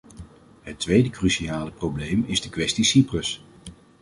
[0.61, 3.43] Het tweede cruciale probleem is de kwestie-Cyprus.